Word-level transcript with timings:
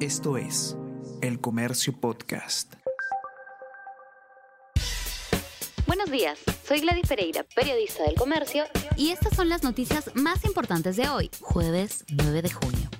Esto 0.00 0.36
es 0.36 0.76
El 1.22 1.40
Comercio 1.40 1.98
Podcast. 1.98 2.74
Buenos 5.86 6.10
días, 6.10 6.38
soy 6.68 6.80
Gladys 6.80 7.08
Pereira, 7.08 7.46
periodista 7.54 8.02
del 8.02 8.14
Comercio, 8.14 8.64
y 8.98 9.12
estas 9.12 9.34
son 9.34 9.48
las 9.48 9.62
noticias 9.62 10.14
más 10.14 10.44
importantes 10.44 10.96
de 10.96 11.08
hoy, 11.08 11.30
jueves 11.40 12.04
9 12.10 12.42
de 12.42 12.50
junio 12.50 12.90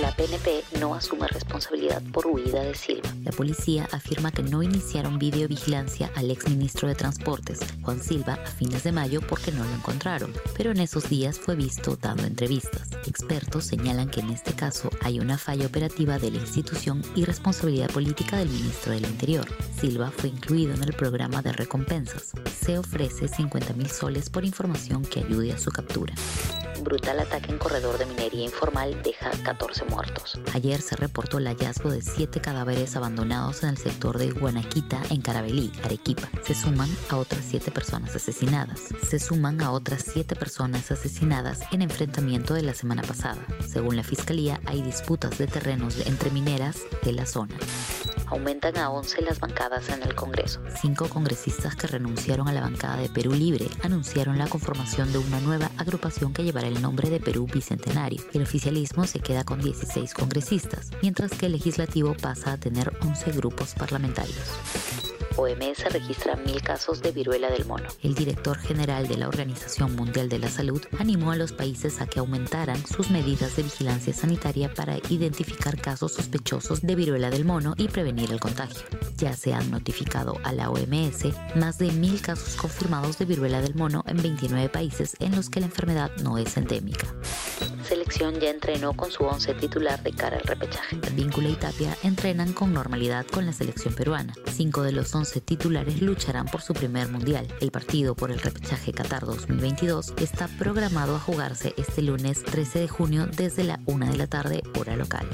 la 0.00 0.10
PNP 0.14 0.64
no 0.80 0.94
asume 0.94 1.28
responsabilidad 1.28 2.02
por 2.12 2.26
huida 2.26 2.62
de 2.62 2.74
Silva. 2.74 3.08
La 3.22 3.32
policía 3.32 3.88
afirma 3.92 4.32
que 4.32 4.42
no 4.42 4.62
iniciaron 4.62 5.18
videovigilancia 5.18 6.10
al 6.16 6.30
exministro 6.30 6.88
de 6.88 6.94
Transportes, 6.94 7.60
Juan 7.82 8.00
Silva, 8.00 8.34
a 8.34 8.46
fines 8.46 8.82
de 8.82 8.92
mayo 8.92 9.20
porque 9.20 9.52
no 9.52 9.64
lo 9.64 9.74
encontraron, 9.74 10.32
pero 10.56 10.72
en 10.72 10.80
esos 10.80 11.08
días 11.08 11.38
fue 11.38 11.54
visto 11.54 11.96
dando 11.96 12.24
entrevistas. 12.24 12.88
Expertos 13.06 13.64
señalan 13.64 14.10
que 14.10 14.20
en 14.20 14.30
este 14.30 14.52
caso 14.54 14.90
hay 15.02 15.20
una 15.20 15.38
falla 15.38 15.66
operativa 15.66 16.18
de 16.18 16.30
la 16.30 16.38
institución 16.38 17.02
y 17.14 17.24
responsabilidad 17.24 17.90
política 17.90 18.38
del 18.38 18.48
ministro 18.48 18.92
del 18.92 19.04
Interior. 19.04 19.46
Silva 19.80 20.10
fue 20.10 20.30
incluido 20.30 20.74
en 20.74 20.82
el 20.82 20.94
programa 20.94 21.42
de 21.42 21.52
recompensas. 21.52 22.32
Se 22.58 22.78
ofrece 22.78 23.28
50 23.28 23.74
mil 23.74 23.90
soles 23.90 24.30
por 24.30 24.44
información 24.44 25.02
que 25.04 25.20
ayude 25.20 25.52
a 25.52 25.58
su 25.58 25.70
captura 25.70 26.14
brutal 26.82 27.20
ataque 27.20 27.52
en 27.52 27.58
corredor 27.58 27.98
de 27.98 28.06
minería 28.06 28.44
informal 28.44 29.00
deja 29.02 29.30
14 29.42 29.84
muertos. 29.86 30.38
Ayer 30.52 30.80
se 30.80 30.96
reportó 30.96 31.38
el 31.38 31.46
hallazgo 31.46 31.90
de 31.90 32.02
siete 32.02 32.40
cadáveres 32.40 32.96
abandonados 32.96 33.62
en 33.62 33.70
el 33.70 33.78
sector 33.78 34.18
de 34.18 34.30
Guanaquita, 34.30 35.00
en 35.10 35.20
Carabelí, 35.20 35.72
Arequipa. 35.84 36.28
Se 36.44 36.54
suman 36.54 36.90
a 37.10 37.16
otras 37.16 37.44
siete 37.44 37.70
personas 37.70 38.14
asesinadas. 38.16 38.80
Se 39.08 39.18
suman 39.18 39.60
a 39.60 39.72
otras 39.72 40.04
siete 40.12 40.36
personas 40.36 40.90
asesinadas 40.90 41.60
en 41.72 41.82
enfrentamiento 41.82 42.54
de 42.54 42.62
la 42.62 42.74
semana 42.74 43.02
pasada. 43.02 43.44
Según 43.66 43.96
la 43.96 44.02
fiscalía, 44.02 44.60
hay 44.66 44.82
disputas 44.82 45.38
de 45.38 45.46
terrenos 45.46 46.06
entre 46.06 46.30
mineras 46.30 46.80
de 47.02 47.12
la 47.12 47.26
zona 47.26 47.54
aumentan 48.26 48.76
a 48.76 48.90
11 48.90 49.22
las 49.22 49.40
bancadas 49.40 49.88
en 49.88 50.02
el 50.02 50.14
Congreso. 50.14 50.60
Cinco 50.80 51.08
congresistas 51.08 51.76
que 51.76 51.86
renunciaron 51.86 52.48
a 52.48 52.52
la 52.52 52.60
bancada 52.60 52.96
de 52.96 53.08
Perú 53.08 53.32
Libre 53.32 53.66
anunciaron 53.82 54.38
la 54.38 54.46
conformación 54.46 55.12
de 55.12 55.18
una 55.18 55.40
nueva 55.40 55.70
agrupación 55.76 56.32
que 56.32 56.44
llevará 56.44 56.68
el 56.68 56.80
nombre 56.80 57.10
de 57.10 57.20
Perú 57.20 57.46
Bicentenario. 57.52 58.22
El 58.32 58.42
oficialismo 58.42 59.06
se 59.06 59.20
queda 59.20 59.44
con 59.44 59.60
16 59.60 60.14
congresistas, 60.14 60.90
mientras 61.02 61.32
que 61.32 61.46
el 61.46 61.52
legislativo 61.52 62.14
pasa 62.20 62.52
a 62.52 62.56
tener 62.56 62.92
11 63.02 63.32
grupos 63.32 63.74
parlamentarios. 63.74 65.13
OMS 65.36 65.92
registra 65.92 66.36
mil 66.36 66.62
casos 66.62 67.02
de 67.02 67.12
viruela 67.12 67.50
del 67.50 67.64
mono. 67.66 67.88
El 68.02 68.14
director 68.14 68.56
general 68.58 69.08
de 69.08 69.16
la 69.16 69.28
Organización 69.28 69.96
Mundial 69.96 70.28
de 70.28 70.38
la 70.38 70.48
Salud 70.48 70.82
animó 70.98 71.32
a 71.32 71.36
los 71.36 71.52
países 71.52 72.00
a 72.00 72.06
que 72.06 72.20
aumentaran 72.20 72.84
sus 72.86 73.10
medidas 73.10 73.56
de 73.56 73.64
vigilancia 73.64 74.12
sanitaria 74.12 74.72
para 74.72 74.98
identificar 75.08 75.80
casos 75.80 76.12
sospechosos 76.12 76.82
de 76.82 76.94
viruela 76.94 77.30
del 77.30 77.44
mono 77.44 77.74
y 77.76 77.88
prevenir 77.88 78.30
el 78.32 78.40
contagio. 78.40 78.86
Ya 79.16 79.34
se 79.34 79.54
han 79.54 79.70
notificado 79.70 80.38
a 80.44 80.52
la 80.52 80.70
OMS 80.70 81.24
más 81.56 81.78
de 81.78 81.90
mil 81.90 82.20
casos 82.20 82.56
confirmados 82.56 83.18
de 83.18 83.24
viruela 83.24 83.60
del 83.60 83.74
mono 83.74 84.04
en 84.06 84.22
29 84.22 84.68
países 84.68 85.16
en 85.20 85.34
los 85.34 85.50
que 85.50 85.60
la 85.60 85.66
enfermedad 85.66 86.10
no 86.22 86.38
es 86.38 86.56
endémica 86.56 87.14
selección 87.84 88.40
ya 88.40 88.50
entrenó 88.50 88.94
con 88.94 89.10
su 89.10 89.24
once 89.24 89.54
titular 89.54 90.02
de 90.02 90.12
cara 90.12 90.36
al 90.36 90.42
repechaje. 90.42 90.98
Víncula 91.12 91.48
y 91.48 91.54
Tapia 91.54 91.96
entrenan 92.02 92.52
con 92.52 92.72
normalidad 92.72 93.26
con 93.26 93.46
la 93.46 93.52
selección 93.52 93.94
peruana. 93.94 94.34
Cinco 94.50 94.82
de 94.82 94.92
los 94.92 95.14
once 95.14 95.40
titulares 95.40 96.02
lucharán 96.02 96.46
por 96.46 96.62
su 96.62 96.74
primer 96.74 97.08
mundial. 97.08 97.46
El 97.60 97.70
partido 97.70 98.14
por 98.14 98.30
el 98.30 98.40
repechaje 98.40 98.92
Qatar 98.92 99.24
2022 99.24 100.14
está 100.18 100.48
programado 100.58 101.16
a 101.16 101.20
jugarse 101.20 101.74
este 101.76 102.02
lunes 102.02 102.42
13 102.44 102.80
de 102.80 102.88
junio 102.88 103.26
desde 103.26 103.64
la 103.64 103.80
una 103.86 104.10
de 104.10 104.16
la 104.16 104.26
tarde 104.26 104.62
hora 104.78 104.96
local. 104.96 105.28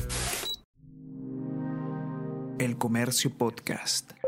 El 2.59 2.77
Comercio 2.77 3.31
Podcast. 3.31 4.20